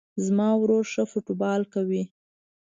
[0.25, 2.03] زما ورور ښه فوټبال کوی